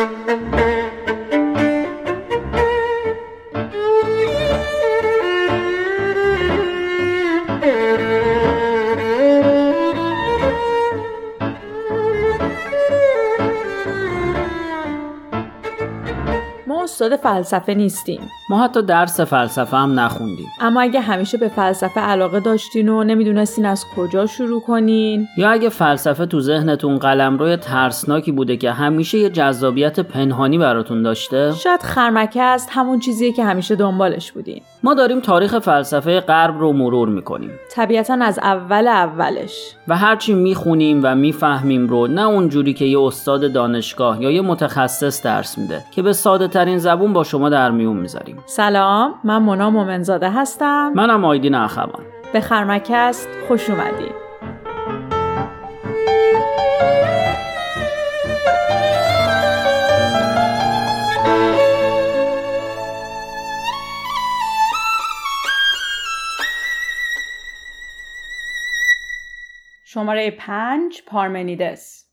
[0.00, 0.59] Música
[17.02, 18.20] استاد فلسفه نیستیم.
[18.50, 20.46] ما حتی درس فلسفه هم نخوندیم.
[20.60, 25.68] اما اگه همیشه به فلسفه علاقه داشتین و نمی‌دونستین از کجا شروع کنین؟ یا اگه
[25.68, 32.42] فلسفه تو ذهنتون قلمروی ترسناکی بوده که همیشه یه جذابیت پنهانی براتون داشته؟ شاید خرمکه
[32.42, 34.62] است همون چیزیه که همیشه دنبالش بودین.
[34.82, 37.50] ما داریم تاریخ فلسفه غرب رو مرور می‌کنیم.
[37.70, 39.74] طبیعتا از اول اولش.
[39.88, 45.22] و هرچی می‌خونیم و می‌فهمیم رو نه اونجوری که یه استاد دانشگاه یا یه متخصص
[45.22, 48.36] درس میده که به ساده ترین زبون با شما در میون می‌ذاریم.
[48.46, 50.92] سلام من مونا مومنزاده هستم.
[50.94, 52.02] منم آیدین اخوان.
[52.32, 54.20] به خرمکست خوش اومدید
[70.00, 72.10] شماره پنج پارمنیدس.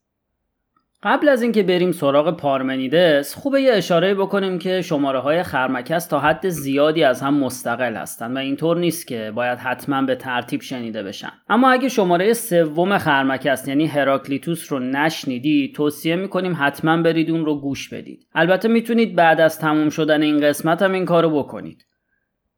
[1.03, 6.19] قبل از اینکه بریم سراغ پارمنیدس خوبه یه اشاره بکنیم که شماره های خرمکس تا
[6.19, 11.03] حد زیادی از هم مستقل هستن و اینطور نیست که باید حتما به ترتیب شنیده
[11.03, 11.31] بشن.
[11.49, 17.61] اما اگه شماره سوم خرمکس یعنی هراکلیتوس رو نشنیدی توصیه می‌کنیم حتما برید اون رو
[17.61, 18.27] گوش بدید.
[18.35, 21.85] البته می‌تونید بعد از تموم شدن این قسمت هم این کارو بکنید.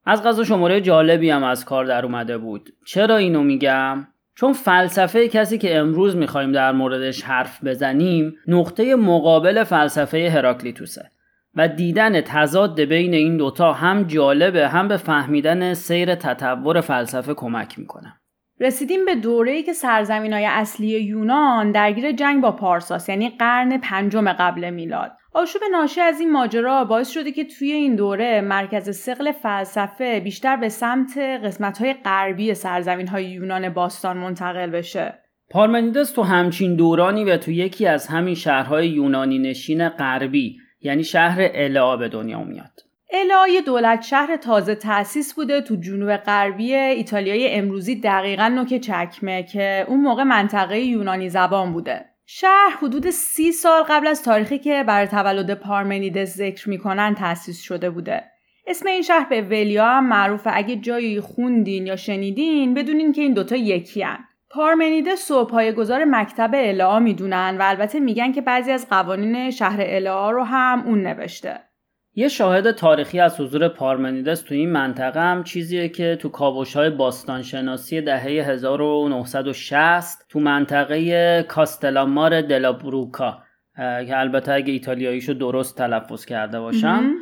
[0.05, 2.69] از غذا شماره جالبی هم از کار در اومده بود.
[2.85, 4.07] چرا اینو میگم؟
[4.39, 11.11] چون فلسفه کسی که امروز می‌خوایم در موردش حرف بزنیم نقطه مقابل فلسفه هراکلیتوسه
[11.55, 17.79] و دیدن تضاد بین این دوتا هم جالبه هم به فهمیدن سیر تطور فلسفه کمک
[17.79, 18.18] می‌کنه.
[18.59, 24.33] رسیدیم به دوره‌ای که سرزمین های اصلی یونان درگیر جنگ با پارساس یعنی قرن پنجم
[24.33, 29.31] قبل میلاد آشوب ناشی از این ماجرا باعث شده که توی این دوره مرکز سقل
[29.31, 35.19] فلسفه بیشتر به سمت قسمت‌های غربی سرزمین های یونان باستان منتقل بشه.
[35.49, 41.49] پارمنیدس تو همچین دورانی و تو یکی از همین شهرهای یونانی نشین غربی یعنی شهر
[41.53, 42.88] الا به دنیا میاد.
[43.11, 49.43] الا یه دولت شهر تازه تأسیس بوده تو جنوب غربی ایتالیای امروزی دقیقا نوک چکمه
[49.43, 52.05] که اون موقع منطقه یونانی زبان بوده.
[52.25, 57.89] شهر حدود سی سال قبل از تاریخی که برای تولد پارمنیدس ذکر می‌کنن تأسیس شده
[57.89, 58.23] بوده.
[58.67, 63.33] اسم این شهر به ولیا هم معروفه اگه جایی خوندین یا شنیدین بدونین که این
[63.33, 64.19] دوتا یکی هن.
[64.51, 65.45] پارمنیدس و
[65.77, 70.83] گذار مکتب الها می‌دونن و البته میگن که بعضی از قوانین شهر الها رو هم
[70.85, 71.68] اون نوشته.
[72.15, 76.89] یه شاهد تاریخی از حضور پارمنیدس تو این منطقه هم چیزیه که تو کابوش های
[76.89, 83.43] باستانشناسی دهه 1960 تو منطقه کاستلامار دلابروکا
[83.77, 87.13] که البته اگه ایتالیاییشو درست تلفظ کرده باشم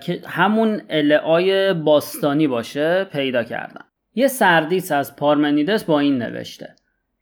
[0.00, 3.84] که همون العای باستانی باشه پیدا کردن.
[4.14, 6.74] یه سردیس از پارمنیدس با این نوشته.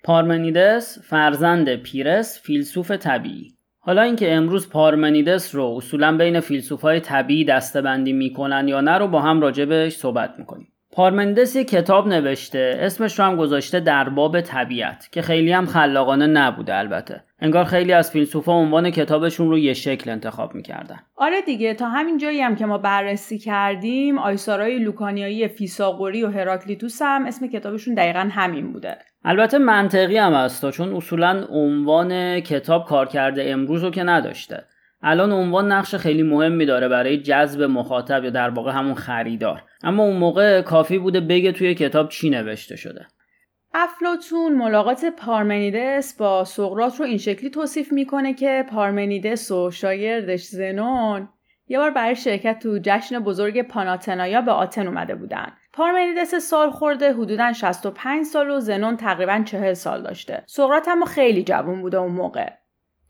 [0.04, 3.57] پارمنیدس فرزند پیرس فیلسوف طبیعی.
[3.80, 9.20] حالا اینکه امروز پارمنیدس رو اصولا بین فیلسوفای طبیعی دستبندی می‌کنن یا نه رو با
[9.20, 10.72] هم راجبش صحبت می‌کنیم.
[10.92, 16.26] پارمنیدس یه کتاب نوشته اسمش رو هم گذاشته در باب طبیعت که خیلی هم خلاقانه
[16.26, 17.24] نبوده البته.
[17.40, 20.98] انگار خیلی از فیلسوفا عنوان کتابشون رو یه شکل انتخاب می‌کردن.
[21.16, 27.02] آره دیگه تا همین جایی هم که ما بررسی کردیم آیسارای لوکانیایی فیساغوری و هراکلیتوس
[27.02, 28.98] هم اسم کتابشون دقیقا همین بوده.
[29.24, 34.64] البته منطقی هم هست چون اصولا عنوان کتاب کار کرده امروز رو که نداشته.
[35.02, 39.62] الان عنوان نقش خیلی مهمی داره برای جذب مخاطب یا در واقع همون خریدار.
[39.82, 43.06] اما اون موقع کافی بوده بگه توی کتاب چی نوشته شده.
[43.80, 51.28] افلاتون ملاقات پارمنیدس با سقرات رو این شکلی توصیف می‌کنه که پارمنیدس و شاگردش زنون
[51.68, 55.52] یه بار برای شرکت تو جشن بزرگ پاناتنایا به آتن اومده بودن.
[55.72, 60.42] پارمنیدس سال خورده حدودا 65 سال و زنون تقریبا 40 سال داشته.
[60.46, 62.50] سقراط هم خیلی جوان بوده اون موقع.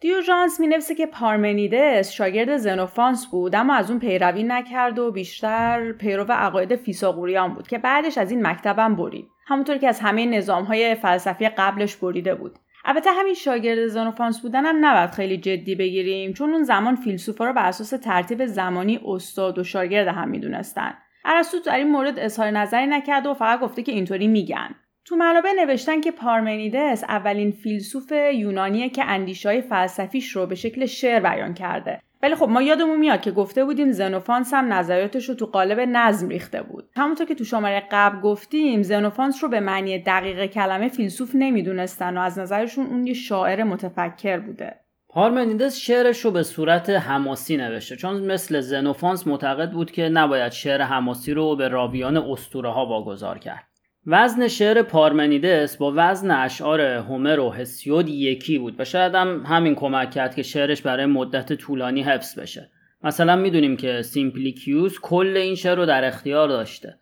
[0.01, 6.33] دیوژانس می که پارمنیدس شاگرد زنوفانس بود اما از اون پیروی نکرد و بیشتر پیرو
[6.33, 9.29] عقاید فیساغوریان بود که بعدش از این مکتبم برید.
[9.49, 12.59] همونطور که از همه نظام های فلسفی قبلش بریده بود.
[12.85, 17.53] البته همین شاگرد زنوفانس بودن هم نباید خیلی جدی بگیریم چون اون زمان فیلسوفا رو
[17.53, 20.95] بر اساس ترتیب زمانی استاد و شاگرد هم می‌دونستن.
[21.25, 24.75] ارسطو در این مورد اظهار نظری نکرده و فقط گفته که اینطوری میگن.
[25.05, 31.21] تو منابع نوشتن که پارمنیدس اولین فیلسوف یونانیه که اندیشهای فلسفیش رو به شکل شعر
[31.21, 32.01] بیان کرده.
[32.23, 36.29] ولی خب ما یادمون میاد که گفته بودیم زنوفانس هم نظریاتش رو تو قالب نظم
[36.29, 36.89] ریخته بود.
[36.97, 42.21] همونطور که تو شماره قبل گفتیم زنوفانس رو به معنی دقیق کلمه فیلسوف نمی‌دونستن و
[42.21, 44.75] از نظرشون اون یه شاعر متفکر بوده.
[45.09, 50.83] پارمنیدس شعرش رو به صورت حماسی نوشته چون مثل زنوفانس معتقد بود که نباید شعر
[50.83, 53.68] حماسی رو به راویان اسطوره ها واگذار کرد.
[54.11, 59.75] وزن شعر پارمنیدس با وزن اشعار هومر و هسیود یکی بود و شاید هم همین
[59.75, 62.71] کمک کرد که شعرش برای مدت طولانی حفظ بشه.
[63.05, 66.99] مثلا می‌دونیم که سیمپلیکیوس کل این شعر رو در اختیار داشته.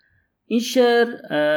[0.46, 1.06] این شعر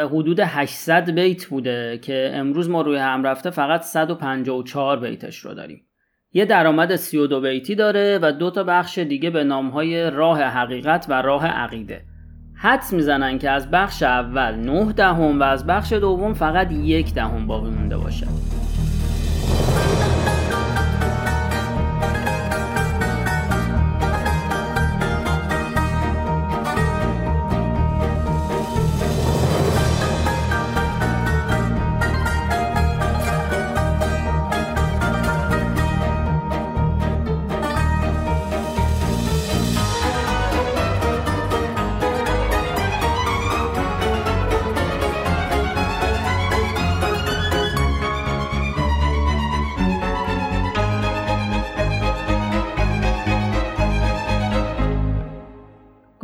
[0.06, 5.86] حدود 800 بیت بوده که امروز ما روی هم رفته فقط 154 بیتش رو داریم.
[6.34, 11.22] یه درآمد 32 بیتی داره و دو تا بخش دیگه به نامهای راه حقیقت و
[11.22, 12.09] راه عقیده.
[12.62, 17.48] حدس می‌زنن که از بخش اول 9 دهم و از بخش دوم فقط یک دهم
[17.48, 18.28] باقی مونده باشه.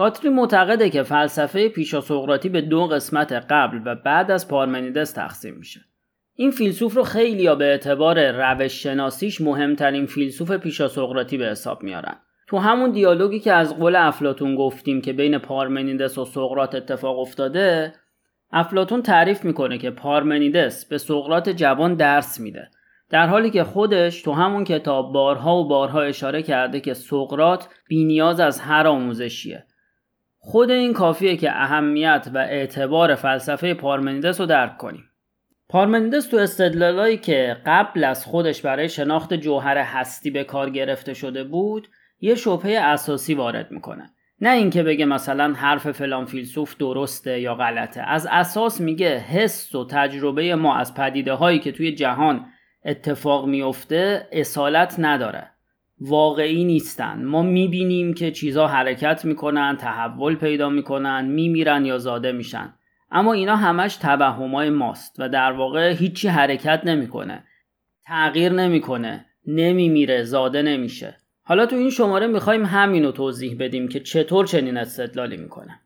[0.05, 5.55] گاتری معتقده که فلسفه پیشا سقراطی به دو قسمت قبل و بعد از پارمنیدس تقسیم
[5.55, 5.81] میشه.
[6.35, 12.15] این فیلسوف رو خیلی به اعتبار روش شناسیش مهمترین فیلسوف پیشا سقراطی به حساب میارن.
[12.47, 17.93] تو همون دیالوگی که از قول افلاتون گفتیم که بین پارمنیدس و سقراط اتفاق افتاده
[18.51, 22.69] افلاتون تعریف می‌کنه که پارمنیدس به سقراط جوان درس میده
[23.09, 28.39] در حالی که خودش تو همون کتاب بارها و بارها اشاره کرده که سقراط بینیاز
[28.39, 29.65] از هر آموزشیه
[30.47, 35.03] خود این کافیه که اهمیت و اعتبار فلسفه پارمنیدس رو درک کنیم.
[35.69, 41.43] پارمنیدس تو استدلالایی که قبل از خودش برای شناخت جوهر هستی به کار گرفته شده
[41.43, 41.87] بود
[42.19, 44.09] یه شبهه اساسی وارد می‌کنه.
[44.41, 48.01] نه اینکه بگه مثلا حرف فلان فیلسوف درسته یا غلطه.
[48.01, 52.45] از اساس میگه حس و تجربه ما از پدیده هایی که توی جهان
[52.85, 55.51] اتفاق میفته اصالت نداره.
[55.99, 57.25] واقعی نیستن.
[57.25, 62.73] ما می‌بینیم که چیزها حرکت می‌کنن تحول پیدا می‌کنن میمیرن یا زاده میشن.
[63.11, 67.43] اما اینا همش توهمای ماست و در واقع هیچی حرکت نمی‌کنه.
[68.05, 69.25] تغییر نمی‌کنه.
[69.47, 71.17] نمیمیره زاده نمیشه.
[71.43, 75.79] حالا تو این شماره می‌خوایم همینو توضیح بدیم که چطور چنین استدلالی می‌کنه.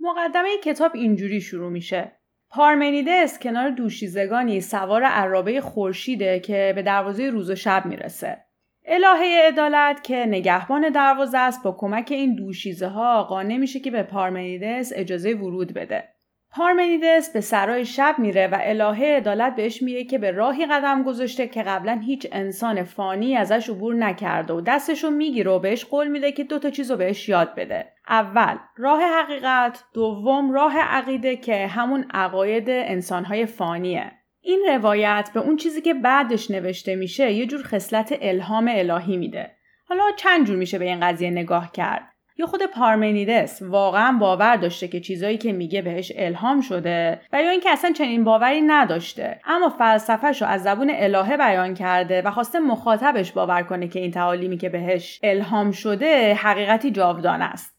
[0.00, 2.12] مقدمه کتاب اینجوری شروع میشه.
[2.54, 8.44] پارمنیدس کنار دوشیزگانی سوار عرابه خورشیده که به دروازه روز و شب می‌رسه.
[8.86, 14.02] الهه عدالت که نگهبان دروازه است با کمک این دوشیزه ها قانع میشه که به
[14.02, 16.13] پارمنیدس اجازه ورود بده.
[16.56, 21.48] پارمنیدس به سرای شب میره و الهه عدالت بهش میگه که به راهی قدم گذاشته
[21.48, 26.32] که قبلا هیچ انسان فانی ازش عبور نکرده و دستشو می‌گیره و بهش قول میده
[26.32, 27.92] که دو تا چیز رو بهش یاد بده.
[28.08, 29.84] اول راه حقیقت.
[29.94, 34.12] دوم راه عقیده که همون عقاید انسانهای فانیه.
[34.40, 39.50] این روایت به اون چیزی که بعدش نوشته میشه یه جور خصلت الهام الهی میده.
[39.88, 44.88] حالا چند جور میشه به این قضیه نگاه کرد؟ یا خود پارمنیدس واقعا باور داشته
[44.88, 49.40] که چیزایی که میگه بهش الهام شده و یا اینکه اصلا چنین باوری نداشته.
[49.44, 54.10] اما فلسفهش رو از زبون الهه بیان کرده و خواسته مخاطبش باور کنه که این
[54.10, 57.74] تعالیمی که بهش الهام شده حقیقتی جاودان است.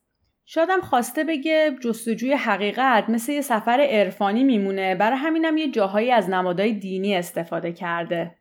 [0.46, 4.96] شادم خواسته بگه جستجوی حقیقت مثل یه سفر عرفانی میمونه.
[4.96, 8.36] برای همینم یه جاهایی از نمادهای دینی استفاده کرده.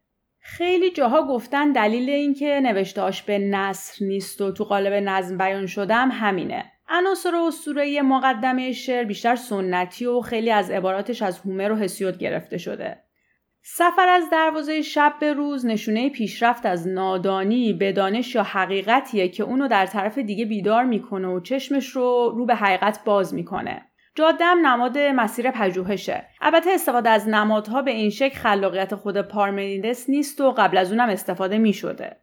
[0.47, 6.11] خیلی جاها گفتن دلیل اینکه نوشتهاش به نصر نیست و تو قالب نظم بیان شدم
[6.13, 6.65] همینه.
[6.89, 12.59] عناصر اسطوره‌ای مقدمه شعر بیشتر سنتی و خیلی از عباراتش از هومر و هسیود گرفته
[12.59, 12.99] شده.
[13.63, 19.43] سفر از دروازه شب به روز نشونه پیشرفت از نادانی به دانش یا حقیقتیه که
[19.43, 23.83] اونو در طرف دیگه بیدار می‌کنه و چشمش رو رو به حقیقت باز می‌کنه.
[24.17, 30.41] جادم نماد مسیر پژوهشه البته استفاده از نمادها به این شکل خلاقیت خود پارمنیدس نیست
[30.41, 32.17] و قبل از اونم استفاده می شده.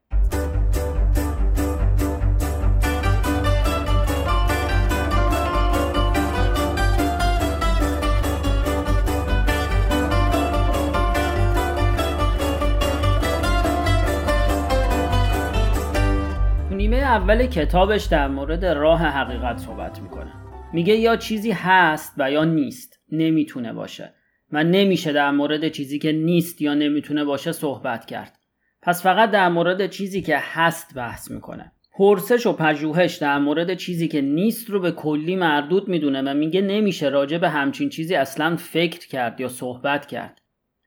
[17.12, 20.32] اول کتابش در مورد راه حقیقت صحبت می‌کنه
[20.74, 23.00] میگه یا چیزی هست و یا نیست.
[23.12, 24.14] نمی‌تونه باشه.
[24.52, 28.38] و نمیشه در مورد چیزی که نیست یا نمی‌تونه باشه صحبت کرد.
[28.82, 31.72] پس فقط در مورد چیزی که هست بحث می‌کنه.
[31.94, 36.62] پرسش و پژوهش در مورد چیزی که نیست رو به کلی مردود می‌دونه و میگه
[36.62, 40.42] نمیشه راجع به همچین چیزی اصلا فکر کرد یا صحبت کرد.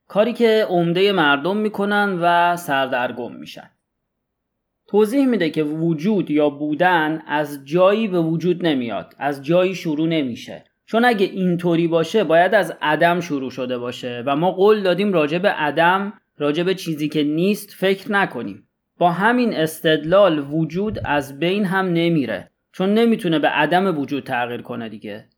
[0.08, 3.70] کاری که عمده مردم می‌کنن و سردرگم میشن.
[4.94, 10.64] توضیح میده که وجود یا بودن از جایی به وجود نمیاد از جایی شروع نمیشه.
[10.86, 15.38] چون اگه اینطوری باشه باید از عدم شروع شده باشه و ما قول دادیم راجع
[15.38, 18.68] به عدم راجع به چیزی که نیست فکر نکنیم.
[18.98, 22.50] با همین استدلال وجود از بین هم نمیره.
[22.72, 25.28] چون نمی‌تونه به عدم وجود تغییر کنه دیگه.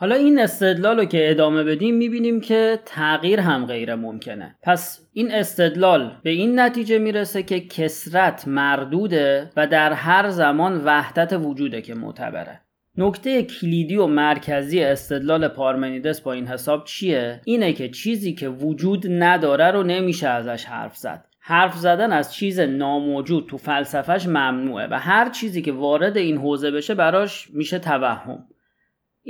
[0.00, 4.56] حالا این استدلال رو که ادامه بدیم می‌بینیم که تغییر هم غیر ممکنه.
[4.62, 11.32] پس این استدلال به این نتیجه می‌رسه که کسرت مردوده و در هر زمان وحدت
[11.32, 12.60] وجوده که معتبره.
[12.98, 19.06] نکته کلیدی و مرکزی استدلال پارمنیدس با این حساب چیه؟ اینه که چیزی که وجود
[19.08, 21.24] نداره رو نمیشه ازش حرف زد.
[21.40, 26.70] حرف زدن از چیز ناموجود تو فلسفهش ممنوعه و هر چیزی که وارد این حوزه
[26.70, 28.44] بشه براش میشه توهم.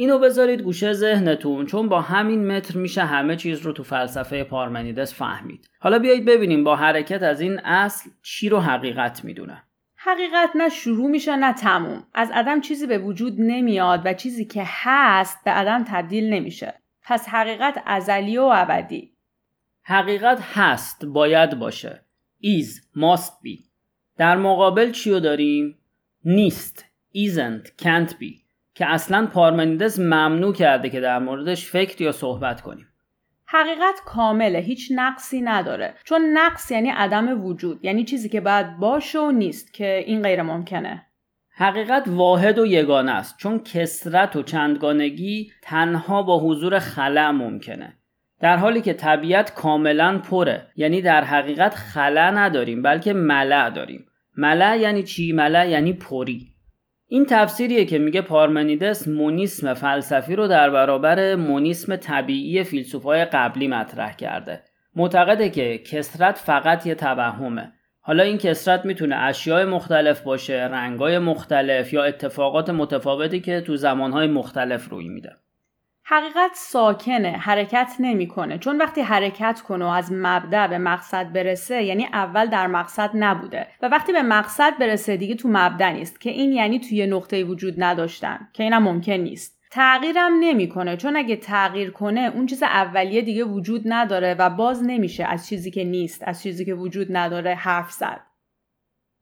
[0.01, 5.15] اینو بذارید گوشه ذهنتون چون با همین متر میشه همه چیز رو تو فلسفه پارمنیدس
[5.15, 5.69] فهمید.
[5.81, 9.63] حالا بیایید ببینیم با حرکت از این اصل چی رو حقیقت می‌دونه.
[9.97, 12.05] حقیقت نه شروع میشه نه تموم.
[12.15, 16.75] از عدم چیزی به وجود نمیاد و چیزی که هست به عدم تبدیل نمیشه.
[17.03, 19.13] پس حقیقت ازلی و ابدی.
[19.83, 22.05] حقیقت هست باید باشه.
[22.43, 23.63] Is must be.
[24.17, 25.79] در مقابل چی رو داریم؟
[26.25, 27.83] نیست isn't.
[27.83, 28.48] Can't be.
[28.79, 32.87] که اصلا پارمنیدس ممنوع کرده که در موردش فکر یا صحبت کنیم.
[33.47, 35.95] حقیقت کامله هیچ نقصی نداره.
[36.05, 40.43] چون نقص یعنی عدم وجود یعنی چیزی که باید باشه و نیست که این غیر
[40.43, 41.07] ممکنه.
[41.51, 47.99] حقیقت واحد و یگانه است چون کسرت و چندگانگی تنها با حضور خلع ممکنه.
[48.41, 54.07] در حالی که طبیعت کاملا پره یعنی در حقیقت خلع نداریم بلکه ملع داریم.
[54.37, 56.58] ملع یعنی چی؟ ملع یعنی پری.
[57.11, 64.17] این تفسیریه که میگه پارمنیدس مونیسم فلسفی رو در برابر مونیسم طبیعی فیلسوفای قبلی مطرح
[64.17, 64.63] کرده.
[64.97, 67.73] معتقده که کسرت فقط یه توهمه.
[68.01, 74.27] حالا این کسرت می‌تونه اشیاء مختلف باشه رنگای مختلف یا اتفاقات متفاوتی که تو زمانهای
[74.27, 75.37] مختلف روی میده.
[76.11, 78.59] حقیقت ساکنه حرکت نمی‌کنه.
[78.59, 83.67] چون وقتی حرکت کنه و از مبدع به مقصد برسه یعنی اول در مقصد نبوده.
[83.83, 86.21] و وقتی به مقصد برسه دیگه تو مبدع نیست.
[86.21, 89.61] که این یعنی توی نقطه وجود نداشتن که اینم ممکن نیست.
[89.71, 90.97] تغییرم نمی‌کنه.
[90.97, 95.71] چون اگه تغییر کنه اون چیز اولیه دیگه وجود نداره و باز نمیشه از چیزی
[95.71, 98.21] که نیست از چیزی که وجود نداره حرف زد.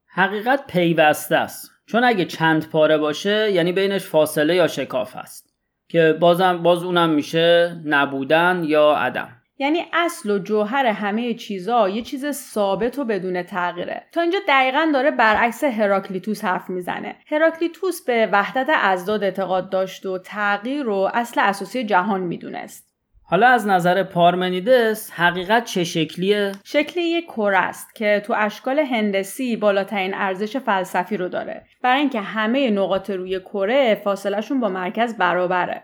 [0.06, 1.70] حقیقت پیوسته است.
[1.86, 5.55] چون اگه چند پاره باشه یعنی بینش فاصله یا شکاف است.
[5.88, 9.28] که بازم باز اونم میشه نبودن یا عدم.
[9.58, 14.02] یعنی اصل و جوهر همه چیزا یه چیز ثابت و بدون تغییره.
[14.12, 17.16] تا اینجا دقیقا داره برعکس هراکلیتوس حرف می‌زنه.
[17.26, 22.95] هراکلیتوس به وحدت ازداد اعتقاد داشت و تغییر رو اصل اساسی جهان می‌دونست.
[23.28, 29.56] حالا از نظر پارمنیدس حقیقت چه شکلیه؟ شکل یک کره است که تو اشکال هندسی
[29.56, 31.66] بالاترین ارزش فلسفی رو داره.
[31.82, 35.82] برای اینکه همه نقاط روی کره فاصلهشون با مرکز برابره.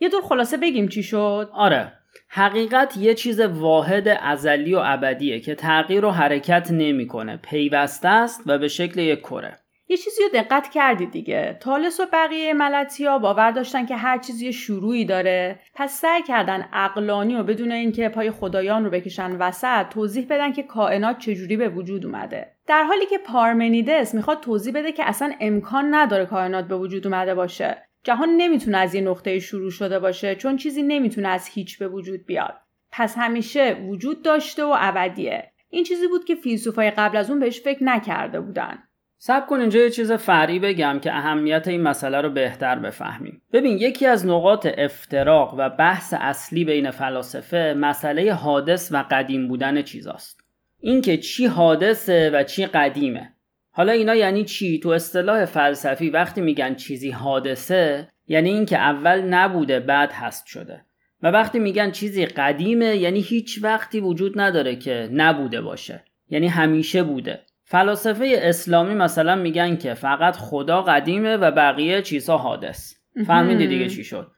[0.00, 1.92] یه دور خلاصه بگیم چی شد؟ آره.
[2.28, 7.36] حقیقت یه چیز واحد ازلی و ابدیه که تغییر و حرکت نمی‌کنه.
[7.36, 9.56] پیوسته است و به شکل یک کره.
[9.90, 11.58] یه چیزی رو دقت کردید دیگه.
[11.60, 15.60] تالس و بقیه ملتی ها باور داشتن که هر چیزی شروعی داره.
[15.74, 20.62] پس سعی کردن اقلانی و بدون اینکه پای خدایان رو بکشن وسط توضیح بدن که
[20.62, 22.52] کائنات چجوری به وجود اومده.
[22.66, 27.34] در حالی که پارمنیدس می‌خواد توضیح بده که اصلا امکان نداره کائنات به وجود اومده
[27.34, 27.88] باشه.
[28.04, 32.26] جهان نمی‌تونه از یه نقطه شروع شده باشه چون چیزی نمی‌تونه از هیچ به وجود
[32.26, 32.54] بیاد.
[32.92, 35.52] پس همیشه وجود داشته و ابدیه.
[35.70, 38.87] این چیزی بود که فیلسوفای قبل از اون بهش فکر نکرده بودن.
[39.20, 43.42] سب کن اینجا یه چیز فرعی بگم که اهمیت این مسئله رو بهتر بفهمیم.
[43.52, 49.82] ببین یکی از نقاط افتراق و بحث اصلی بین فلاسفه مسئله حادث و قدیم بودن
[49.82, 50.40] چیزاست.
[50.80, 53.32] اینکه چی حادثه و چی قدیمه.
[53.70, 59.80] حالا اینا یعنی چی؟ تو اصطلاح فلسفی وقتی میگن چیزی حادثه یعنی اینکه اول نبوده
[59.80, 60.84] بعد هست شده.
[61.22, 66.04] و وقتی میگن چیزی قدیمه یعنی هیچ وقتی وجود نداره که نبوده باشه.
[66.30, 67.40] یعنی همیشه بوده.
[67.70, 72.94] فلاسفه اسلامی مثلا میگن که فقط خدا قدیمه و بقیه چیزها حادث.
[73.26, 74.30] فهمیدی دیگه چی شد؟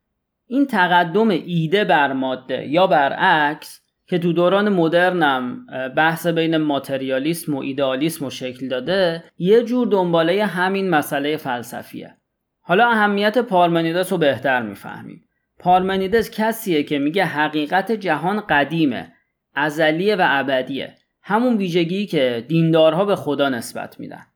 [0.47, 7.59] این تقدم ایده بر ماده یا برعکس که تو دوران مدرنم بحث بین ماتریالیسم و
[7.59, 12.17] ایدئالیسم و شکل داده یه جور دنباله همین مسئله فلسفیه.
[12.61, 15.25] حالا اهمیت پارمنیدس رو بهتر می‌فهمیم.
[15.59, 19.13] پارمنیدس کسیه که میگه حقیقت جهان قدیمه
[19.55, 20.95] ازلیه و ابدیه.
[21.23, 24.27] همون ویژگی که دیندارها به خدا نسبت میدن.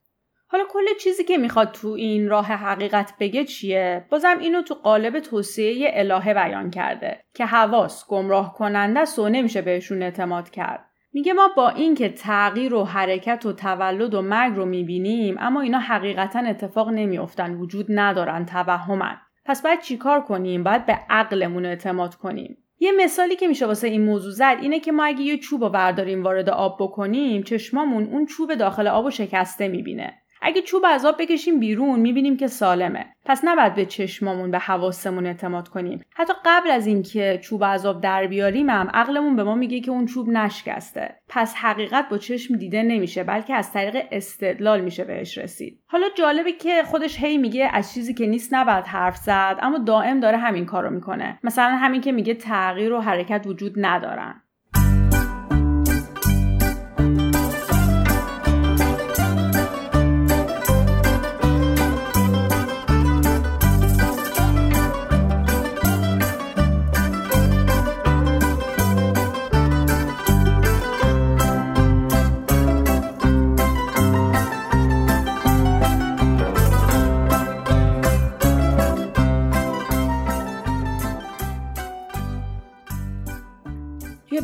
[0.47, 5.19] حالا کل چیزی که می‌خواد تو این راه حقیقت بگه چیه؟ بازم اینو تو قالب
[5.19, 10.85] توصیه الهه بیان کرده که حواس گمراه کننده است و نمیشه بهشون اعتماد کرد.
[11.13, 15.79] میگه ما با اینکه تغییر و حرکت و تولد و مرگ رو می‌بینیم اما اینا
[15.79, 19.17] حقیقتا اتفاق نمیافتن وجود ندارن توهمن.
[19.45, 22.57] پس باید چیکار کنیم؟ باید به عقلمون اعتماد کنیم.
[22.79, 25.69] یه مثالی که میشه واسه این موضوع زد اینه که ما اگه یه چوب رو
[25.69, 30.24] برداریم وارد آب بکنیم چشمامون اون چوب داخل آب و شکسته می‌بینه.
[30.45, 33.05] اگه چوب از آب بکشیم بیرون می‌بینیم که سالمه.
[33.25, 36.01] پس نباید به چشمامون به حواسمون اعتماد کنیم.
[36.15, 39.91] حتی قبل از اینکه چوب از آب در بیاریم هم عقلمون به ما میگه که
[39.91, 41.15] اون چوب نشکسته.
[41.29, 45.79] پس حقیقت با چشم دیده نمیشه بلکه از طریق استدلال میشه بهش رسید.
[45.87, 50.19] حالا جالبه که خودش هی میگه از چیزی که نیست نباید حرف زد اما دائم
[50.19, 51.39] داره همین کارو می‌کنه.
[51.43, 54.41] مثلا همین که میگه تغییر و حرکت وجود ندارن.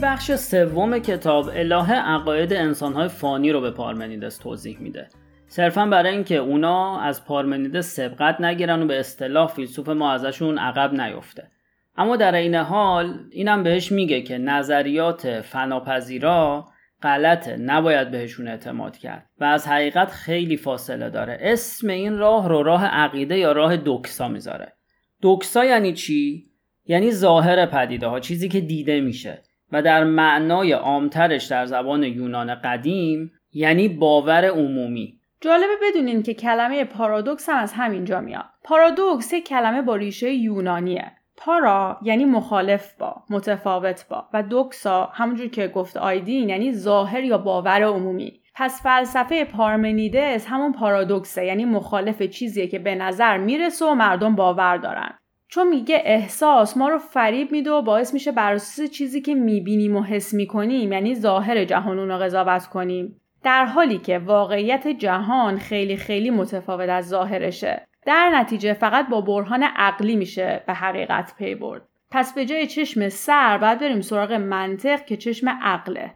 [0.01, 5.09] بخش سوم کتاب الهه عقاید انسانهای فانی رو به پارمنیدس توضیح میده.
[5.47, 11.01] صرفا برای اینکه اونا از پارمنیدس سبقت نگیرن و به اصطلاح فیلسوف ما ازشون عقب
[11.01, 11.51] نیفته.
[11.97, 16.67] اما در این حال اینم بهش میگه که نظریات فناپذیرا
[17.03, 21.37] غلطه نباید بهشون اعتماد کرد و از حقیقت خیلی فاصله داره.
[21.41, 24.73] اسم این راه رو راه عقیده یا راه دوکسا می‌ذاره.
[25.21, 26.45] دوکسا یعنی چی؟
[26.85, 29.41] یعنی ظاهر پدیده ها چیزی که دیده میشه.
[29.71, 35.19] و در معنای عامترش در زبان یونان قدیم یعنی باور عمومی.
[35.41, 38.45] جالبه بدونین که کلمه پارادوکس هم از همینجا میاد.
[38.63, 41.11] پارادوکس یک کلمه با ریشه یونانیه.
[41.37, 47.37] پارا یعنی مخالف با متفاوت با و دوکسا همونجور که گفت آیدین یعنی ظاهر یا
[47.37, 48.41] باور عمومی.
[48.55, 54.77] پس فلسفه پارمنیدس همون پارادوکسه یعنی مخالف چیزیه که به نظر می‌رسه و مردم باور
[54.77, 55.17] دارن.
[55.53, 59.95] چون میگه احساس ما رو فریب میده و باعث میشه بر اساس چیزی که می‌بینیم
[59.95, 63.21] و حس می‌کنیم یعنی ظاهر جهان رو قضاوت کنیم.
[63.43, 67.87] در حالی که واقعیت جهان خیلی خیلی متفاوت از ظاهرشه.
[68.05, 71.87] در نتیجه فقط با برهان عقلی میشه به حقیقت پی برد.
[72.11, 76.13] پس به جای چشم سر باید بریم سراغ منطق که چشم عقله.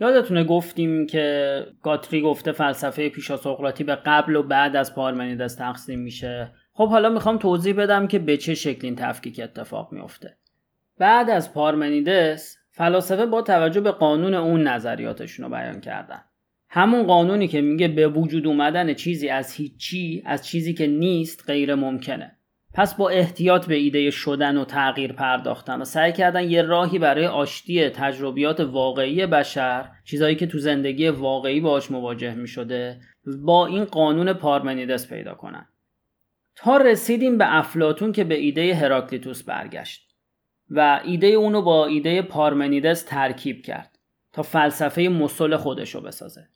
[0.00, 5.98] یادتونه گفتیم که گاتری گفته فلسفه پیشا سقراطی به قبل و بعد از پارمنیدس تقسیم
[5.98, 6.52] میشه.
[6.72, 10.36] خب حالا می‌خوام توضیح بدم که به چه شکل این تفکیک اتفاق میفته
[10.98, 16.20] بعد از پارمنیدس فلاسفه با توجه به قانون اون نظریاتشون رو بیان کردن.
[16.68, 21.74] همون قانونی که میگه به وجود اومدن چیزی از هیچی از چیزی که نیست غیر
[21.74, 22.36] ممکنه.
[22.74, 27.26] پس با احتیاط به ایده شدن و تغییر پرداختن و سعی کردن یه راهی برای
[27.26, 33.00] آشتی تجربیات واقعی بشر چیزایی که تو زندگی واقعی باش مواجه می شده
[33.42, 35.66] با این قانون پارمنیدس پیدا کنن.
[36.56, 40.10] تا رسیدیم به افلاتون که به ایده هراکلیتوس برگشت
[40.70, 43.98] و ایده اونو با ایده پارمنیدس ترکیب کرد
[44.32, 46.48] تا فلسفه مسل خودشو بسازه.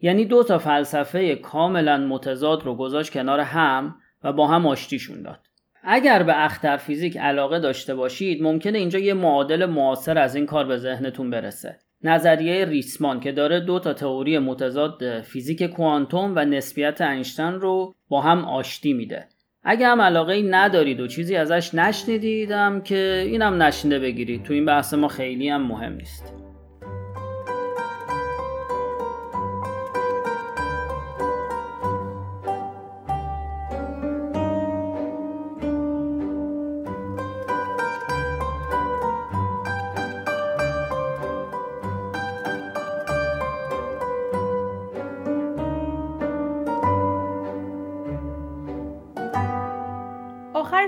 [0.00, 5.51] یعنی دو تا فلسفه کاملا متضاد رو گذاشت کنار هم و با هم آشتیشون داد.
[5.84, 10.66] اگر به اختر فیزیک علاقه داشته باشید ممکنه اینجا یه معادل معاصر از این کار
[10.66, 11.78] به ذهنتون برسه.
[12.02, 18.20] نظریه ریسمان که داره دو تا تئوری متضاد فیزیک کوانتوم و نسبیت اینشتین رو با
[18.20, 19.24] هم آشتی میده.
[19.62, 24.42] اگه هم علاقه ای ندارید و چیزی ازش نشنیدیدم که اینم نشنده بگیرید.
[24.42, 26.41] تو این بحث ما خیلی هم مهم نیست.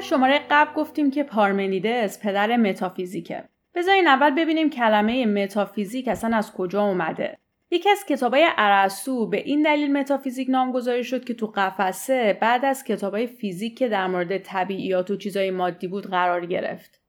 [0.01, 3.45] شماره قبل گفتیم که پارمنیدس پدر متافیزیکه.
[3.75, 7.39] بذارین اول ببینیم کلمه متافیزیک اصلا از کجا اومده.
[7.71, 12.85] یکی از کتابای ارسطو به این دلیل متافیزیک نامگذاری شد که تو قفسه بعد از
[12.85, 17.01] کتابای فیزیک که در مورد طبیعیات و چیزای مادی بود قرار گرفت.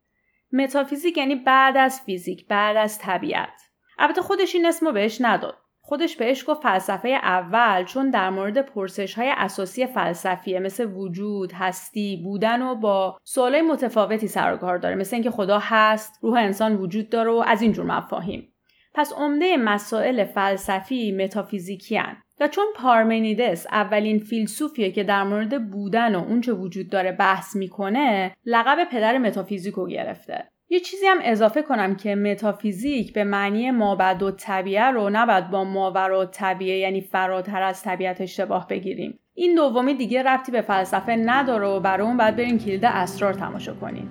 [0.51, 3.61] متافیزیک یعنی بعد از فیزیک، بعد از طبیعت.
[3.99, 5.57] البته خودش این اسمو بهش نداد.
[5.87, 12.21] خودش بهش گفت فلسفه اول چون در مورد پرسش های اساسی فلسفیه مثل وجود، هستی،
[12.23, 14.95] بودن و با سوالای متفاوتی سر و کار داره.
[14.95, 18.53] مثل اینکه خدا هست، روح انسان وجود داره و از اینجور مفاهیم.
[18.93, 21.99] پس عمده مسائل فلسفی متافیزیکی
[22.39, 28.35] و چون پارمنیدس اولین فیلسوفیه که در مورد بودن و اونچه وجود داره بحث می‌کنه
[28.45, 30.51] لقب پدر متافیزیکو گرفته.
[30.69, 35.63] یه چیزی هم اضافه کنم که متافیزیک به معنی مابد و طبیعه رو نباید با
[35.63, 39.19] ماور و طبیعه یعنی فراتر از طبیعت اشتباه بگیریم.
[39.33, 43.73] این دومی دیگه ربطی به فلسفه نداره و برای اون باید بریم کلید اسرار تماشا
[43.73, 44.09] کنیم.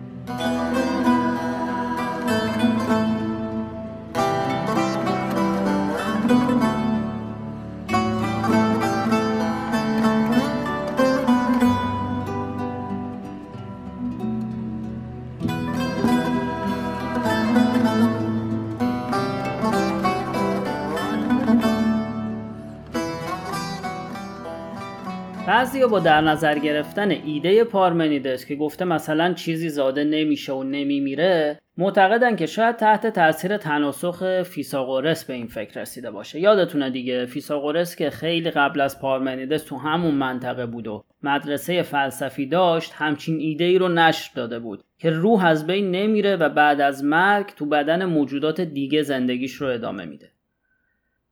[25.75, 31.61] بعضی با در نظر گرفتن ایده پارمنیدس که گفته مثلا چیزی زاده نمیشه و نمیمیره
[31.79, 36.41] معتقدن که شاید تحت تاثیر تناسخ فیساغورس به این فکر رسیده باشه.
[36.41, 42.47] یادتونه دیگه فیساغورس که خیلی قبل از پارمنیدس تو همون منطقه بود و مدرسه فلسفی
[42.47, 46.81] داشت همچین ایده ای رو نشر داده بود که روح از بین نمیره و بعد
[46.81, 50.34] از مرگ تو بدن موجودات دیگه زندگیش رو ادامه میده.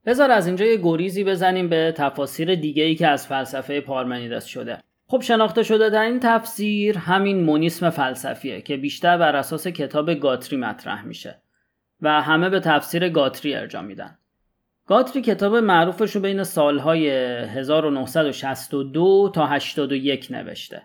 [0.06, 4.78] بذار از اینجا یه گریزی بزنیم به تفاسیر دیگه ای که از فلسفه پارمنیدس شده.
[5.06, 10.56] خب شناخته شده در این تفسیر همین مونیسم فلسفیه که بیشتر بر اساس کتاب گاتری
[10.56, 11.42] مطرح میشه
[12.00, 14.18] و همه به تفسیر گاتری ارجا میدن.
[14.86, 20.82] گاتری کتاب معروفش رو بین سالهای 1962 تا 81 نوشته.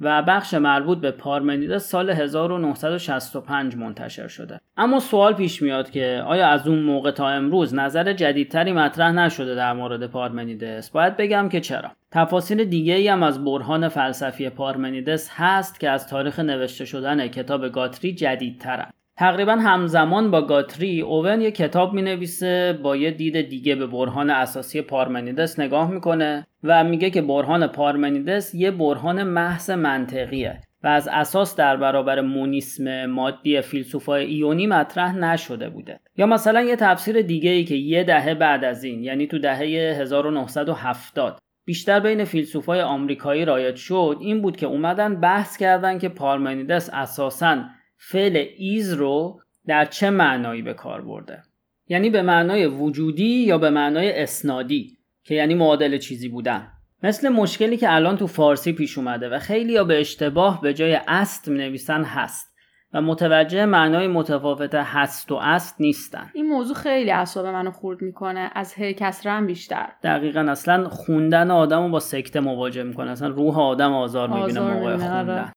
[0.00, 4.60] و بخش مربوط به پارمنیدس سال 1965 منتشر شده.
[4.76, 9.54] اما سوال پیش میاد که آیا از اون موقع تا امروز نظر جدیدتری مطرح نشده
[9.54, 11.90] در مورد پارمنیدس؟ باید بگم که چرا.
[12.10, 17.68] تفاصیل دیگه ای هم از برهان فلسفی پارمنیدس هست که از تاریخ نوشته شدن کتاب
[17.68, 18.90] گاتری جدیدترن.
[19.20, 24.30] تقریبا همزمان با گاتری اوون یه کتاب می نویسه با یه دید دیگه به برهان
[24.30, 31.08] اساسی پارمنیدس نگاه می‌کنه و میگه که برهان پارمنیدس یه برهان محض منطقیه و از
[31.08, 36.00] اساس در برابر مونیسم مادی فیلسوفای ایونی مطرح نشده بوده.
[36.16, 39.58] یا مثلا یه تفسیر دیگه ای که یه دهه بعد از این یعنی تو دهه
[40.00, 46.90] 1970 بیشتر بین فیلسوفای آمریکایی رایج شد این بود که اومدن بحث کردن که پارمنیدس
[46.92, 47.58] اساساً
[48.02, 51.42] فعل ایز رو در چه معنایی به کار برده؟
[51.88, 56.68] یعنی به معنای وجودی یا به معنای اسنادی که یعنی معادل چیزی بودن.
[57.02, 60.98] مثل مشکلی که الان تو فارسی پیش اومده و خیلی یا به اشتباه به جای
[61.08, 62.50] است می نویسن هست
[62.92, 66.30] و متوجه معنای متفاوت هست و است نیستن.
[66.34, 69.88] این موضوع خیلی اعصاب منو خورد می‌کنه از هی کسرم بیشتر.
[70.02, 74.92] دقیقا اصلا خوندن آدم رو با سکته مواجه می‌کنه اصلا روح آدم آزار می‌بینه موقع
[74.92, 74.96] آره.
[74.96, 75.52] خوندن.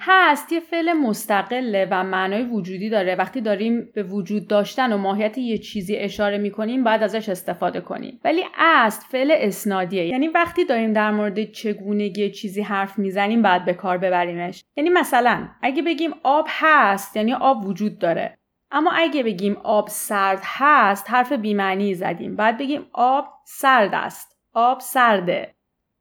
[0.00, 3.14] هست یه فعل مستقله و معنای وجودی داره.
[3.14, 8.20] وقتی داریم به وجود داشتن و ماهیت یه چیزی اشاره می‌کنیم باید ازش استفاده کنیم.
[8.24, 10.06] ولی است فعل اسنادیه.
[10.06, 15.48] یعنی وقتی داریم در مورد چگونگی چیزی حرف می‌زنیم باید به کار ببریمش یعنی مثلا
[15.62, 18.38] اگه بگیم آب هست یعنی آب وجود داره.
[18.72, 22.36] اما اگه بگیم آب سرد هست حرف بیمعنی زدیم.
[22.36, 24.36] باید بگیم آب سرد است.
[24.54, 25.54] آب سرده.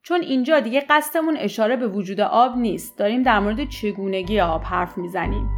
[0.09, 2.97] چون اینجا دیگه قصدمون اشاره به وجود آب نیست.
[2.97, 5.49] داریم در مورد چگونگی آب حرف می‌زنیم.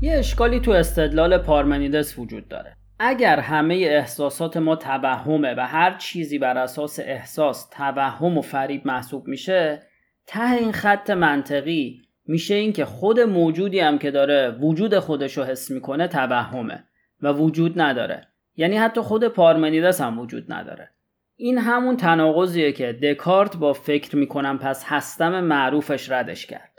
[0.00, 2.76] یه اشکالی تو استدلال پارمنیدس وجود داره.
[3.04, 9.28] اگر همه احساسات ما توهمه و هر چیزی بر اساس احساس توهم و فریب محسوب
[9.28, 9.82] میشه
[10.26, 15.44] ته این خط منطقی میشه این که خود موجودی هم که داره وجود خودش رو
[15.44, 16.84] حس می‌کنه توهمه
[17.20, 18.28] و وجود نداره.
[18.56, 20.90] یعنی حتی خود پارمنیدس هم وجود نداره.
[21.36, 26.71] این همون تناقضیه که دکارت با فکر می‌کنم پس هستم معروفش ردش کرد.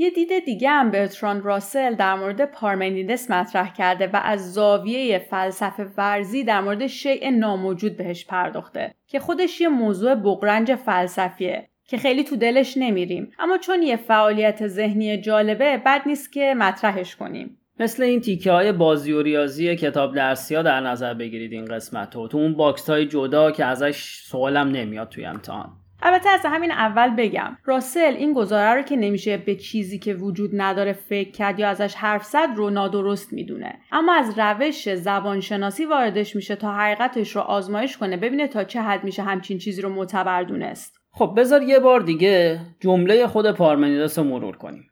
[0.00, 5.86] یه دید دیگه هم برتراند راسل در مورد پارمنیدس مطرح کرده و از زاویه فلسفه
[5.96, 12.24] ورزی در مورد شیء ناموجود بهش پرداخته که خودش یه موضوع بغرنج فلسفیه که خیلی
[12.24, 13.32] تو دلش نمیریم.
[13.38, 17.58] اما چون یه فعالیت ذهنی جالبه بد نیست که مطرحش کنیم.
[17.80, 22.16] مثل این تیکه های بازی و ریاضی کتاب درسی ها در نظر بگیرید این قسمت
[22.16, 22.28] رو.
[22.28, 25.70] تو اون box های جدا که ازش سوالم نمیاد توی امتحان.
[26.02, 30.50] البته از همین اول بگم راسل این گزاره رو که نمیشه به چیزی که وجود
[30.52, 33.78] نداره فکر کرد یا ازش حرف زد رو نادرست می‌دونه.
[33.92, 39.04] اما از روش زبانشناسی واردش میشه تا حقیقتش رو آزمایش کنه ببینه تا چه حد
[39.04, 40.98] میشه همچین چیزی رو معتبر دونست.
[41.10, 44.90] خب بذار یه بار دیگه جمله خود پارمنیدس رو مرور کنیم.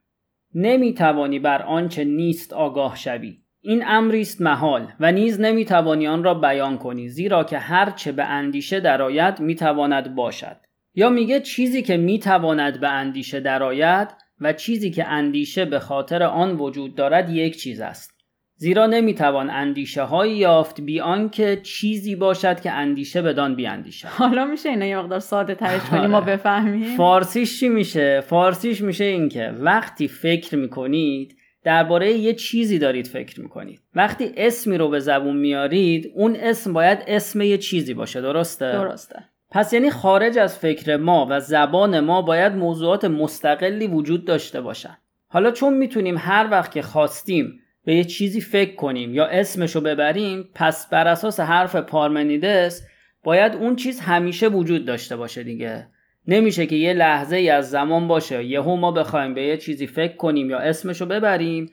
[0.55, 3.39] نمی‌توانی بر آنچه نیست آگاه شوی.
[3.61, 8.13] این امری است محال و نیز نمی‌توانی آن را بیان کنی زیرا که هر چه
[8.13, 10.57] به اندیشه درآید می‌تواند باشد.
[10.99, 14.09] یا میگه چیزی که می‌تواند به اندیشه درآید
[14.41, 18.17] و چیزی که اندیشه به خاطر آن وجود دارد یک چیز است.
[18.59, 24.09] زیرا نمی‌توان اندیشه هایی یافت بی آنکه چیزی باشد که اندیشه بدان بیاندیشد.
[24.09, 26.27] حالا میشه اینا یه مقدار ساده ترش کنیم ما آره.
[26.27, 33.41] بفهمیم؟ فارسیش چی میشه؟ فارسیش میشه اینکه وقتی فکر می‌کنید درباره یه چیزی دارید فکر
[33.41, 33.81] می‌کنید.
[33.95, 39.25] وقتی اسمی رو به زبون میارید اون اسم باید اسم یه چیزی باشه درسته؟ درسته.
[39.51, 44.97] پس یعنی خارج از فکر ما و زبان ما باید موضوعات مستقلی وجود داشته باشن.
[45.29, 50.49] حالا چون می‌تونیم هر وقت که خواستیم به یه چیزی فکر کنیم یا اسمشو ببریم
[50.55, 52.87] پس بر اساس حرف پارمنیدس
[53.25, 55.89] باید اون چیز همیشه وجود داشته باشه دیگه.
[56.29, 60.17] نمیشه که یه لحظه ای از زمان باشه یهو ما بخوایم به یه چیزی فکر
[60.17, 61.71] کنیم یا اسمشو ببریم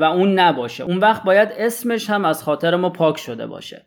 [0.00, 0.84] و اون نباشه.
[0.84, 3.86] اون وقت باید اسمش هم از خاطر ما پاک شده باشه.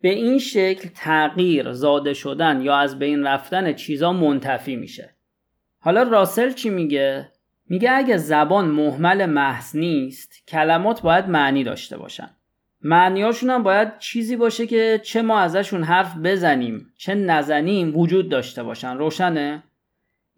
[0.00, 5.14] به این شکل تغییر زاده شدن یا از بین رفتن چیزا منتفی میشه.
[5.80, 7.28] حالا راسل چی میگه؟
[7.68, 12.30] میگه اگه زبان محمل محض نیست کلمات باید معنی داشته باشن.
[12.82, 18.62] معنیاشون هم باید چیزی باشه که چه ما ازشون حرف بزنیم چه نزنیم وجود داشته
[18.62, 18.96] باشن.
[18.96, 19.62] روشنه؟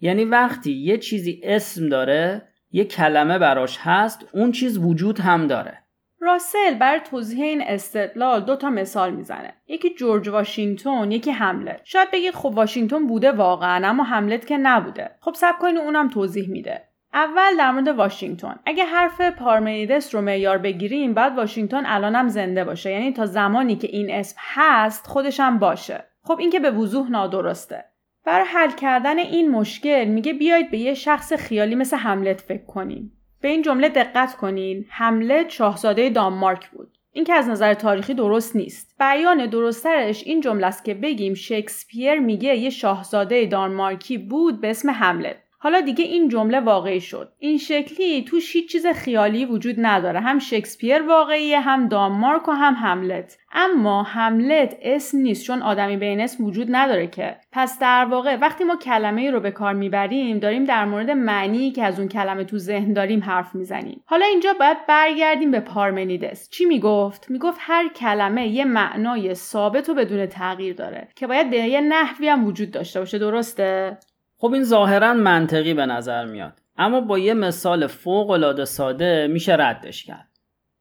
[0.00, 2.42] یعنی وقتی یه چیزی اسم داره
[2.72, 5.78] یه کلمه براش هست اون چیز وجود هم داره.
[6.20, 9.54] راسل برای توضیح این استدلال دو تا مثال می‌زنه.
[9.68, 15.10] یکی جورج واشنگتن یکی حملت شاید بگید خب واشنگتن بوده واقعا اما حملت که نبوده.
[15.20, 16.82] خب سب کنید اونم توضیح میده.
[17.14, 22.90] اول در مورد واشنگتن اگه حرف پارمنیدس رو معیار بگیریم بعد واشنگتن الانم زنده باشه.
[22.90, 26.04] یعنی تا زمانی که این اسم هست خودش هم باشه.
[26.22, 27.84] خب این که به وضوح نادرسته.
[28.24, 33.19] برای حل کردن این مشکل میگه بیاید به یه شخص خیالی مثل حملت فکر کنیم.
[33.40, 36.98] به این جمله دقت کنین حملت شاهزاده دانمارک بود.
[37.12, 38.94] این که از نظر تاریخی درست نیست.
[38.98, 44.90] بیان درسترش این جمله است که بگیم شکسپیر میگه یه شاهزاده دانمارکی بود به اسم
[44.90, 47.32] حملت حالا دیگه این جمله واقعی شد.
[47.38, 50.20] این شکلی توش هیچ چیز خیالی وجود نداره.
[50.20, 53.38] هم شکسپیر واقعیه هم دانمارک و هم هملت.
[53.52, 57.36] اما هملت اسم نیست چون آدمی به این اسم وجود نداره که.
[57.52, 61.70] پس در واقع وقتی ما کلمه ای رو به کار می‌بریم داریم در مورد معنی
[61.70, 64.02] که از اون کلمه تو ذهن داریم حرف می‌زنیم.
[64.06, 66.50] حالا اینجا باید برگردیم به پارمنیدس.
[66.50, 71.56] چی می‌گفت؟ می‌گفت هر کلمه یه معنای ثابت و بدون تغییر داره که باید به
[71.56, 73.18] یه نحوی هم وجود داشته باشه.
[73.18, 73.98] درسته؟
[74.40, 76.60] خب این ظاهرا منطقی به نظر میاد.
[76.78, 80.28] اما با یه مثال فوق العاده ساده میشه ردش کرد.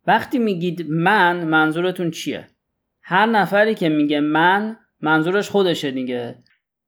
[0.08, 2.48] وقتی میگید من منظورتون چیه؟
[3.02, 6.36] هر نفری که میگه من منظورش خودشه دیگه.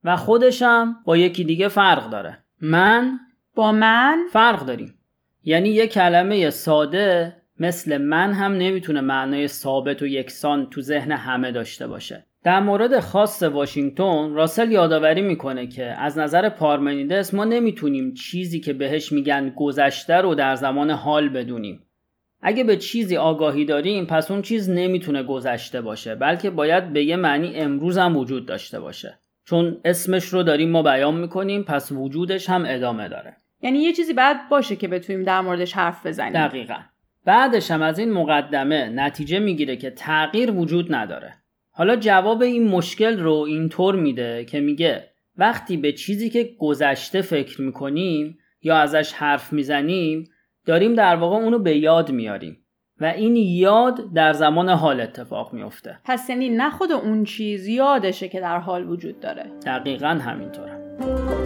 [0.04, 2.38] و خودشم با یکی دیگه فرق داره.
[2.62, 3.20] من
[3.56, 4.94] با من؟ فرق داریم.
[5.44, 11.52] یعنی یه کلمه ساده مثل من هم نمی‌تونه معنای ثابت و یکسان تو ذهن همه
[11.52, 12.26] داشته باشه.
[12.44, 18.74] در مورد خاص واشنگتن راسل یادآوری می‌کنه که از نظر پارمنیدس ما نمی‌تونیم چیزی که
[18.74, 21.84] بهش میگن گذشته رو در زمان حال بدونیم.
[22.42, 27.16] اگه به چیزی آگاهی داریم پس اون چیز نمی‌تونه گذشته باشه بلکه باید به یه
[27.16, 29.20] معنی امروز هم وجود داشته باشه.
[29.46, 33.36] چون اسمش رو داریم ما بیان می‌کنیم پس وجودش هم ادامه داره.
[33.62, 36.34] یعنی یه چیزی بعد باشه که بتونیم در موردش حرف بزنیم.
[36.34, 36.78] دقیقا.
[37.26, 41.34] بعدش هم از این مقدمه نتیجه می‌گیره که تغییر وجود نداره.
[41.82, 47.62] حالا جواب این مشکل رو اینطور میده که میگه وقتی به چیزی که گذشته فکر
[47.62, 50.30] می‌کنیم یا ازش حرف می‌زنیم
[50.66, 52.58] داریم در واقع اونو به یاد میاریم
[53.00, 58.30] و این یاد در زمان حال اتفاق میفته پس یعنی نه خود اون چیز یادشه
[58.30, 59.44] که در حال وجود داره.
[59.66, 61.41] دقیقا همینطوره.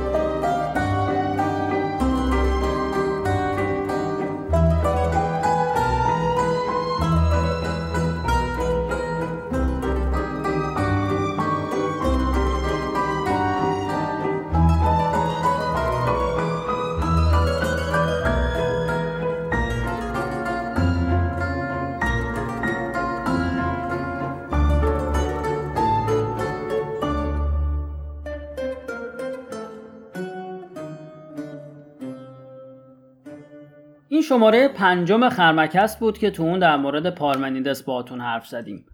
[34.30, 38.86] شماره پنجم خرمکست بود که تو اون در مورد پارمنیدس باهاتون حرف زدیم.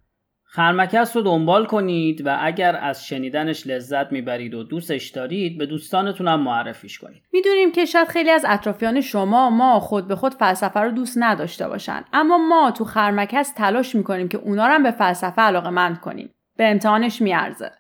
[0.44, 6.28] خرمکست رو دنبال کنید و اگر از شنیدنش لذت می‌برید و دوستش دارید به دوستانتون
[6.28, 7.24] هم معرفیش کنید.
[7.34, 11.68] می‌دونیم که شاید خیلی از اطرافیان شما ما خود به خود فلسفه رو دوست نداشته
[11.68, 12.04] باشن.
[12.14, 16.34] اما ما تو خرمکست تلاش می‌کنیم که اونا رو هم به فلسفه علاقه مند کنیم.
[16.58, 17.72] به امتحانش میارزه.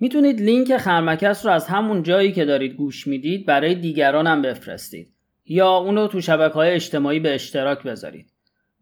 [0.00, 5.12] می‌تونید لینک خرمکست رو از همون جایی که دارید گوش می‌دید برای دیگران هم بفرستید.
[5.44, 8.32] یا اونو تو شبکه های اجتماعی به اشتراک بذارید.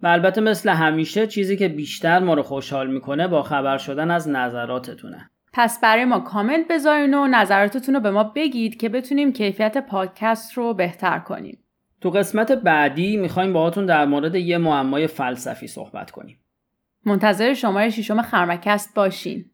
[0.02, 4.28] و البته مثل همیشه چیزی که بیشتر ما رو خوشحال می‌کنه با خبر شدن از
[4.28, 5.30] نظراتتونه.
[5.52, 10.52] پس برای ما کامنت بذارین و نظراتتون رو به ما بگید که بتونیم کیفیت پادکست
[10.52, 11.58] رو بهتر کنیم.
[12.00, 16.40] تو قسمت بعدی می‌خوایم باهاتون در مورد یه معمای فلسفی صحبت کنیم.
[17.04, 19.44] منتظر شماره ششم خرمکست باشین.